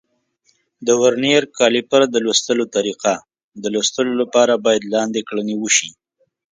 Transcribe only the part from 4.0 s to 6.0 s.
لپاره باید لاندې کړنې وشي.